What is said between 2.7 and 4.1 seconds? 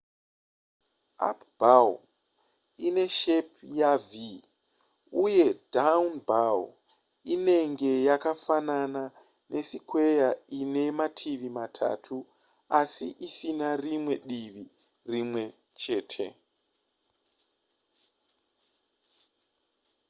ine shepi yav